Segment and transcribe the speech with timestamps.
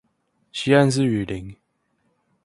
[0.51, 1.55] 西岸是雨林